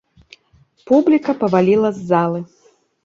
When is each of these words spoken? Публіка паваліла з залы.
Публіка 0.89 1.35
паваліла 1.43 1.89
з 1.99 2.05
залы. 2.13 2.39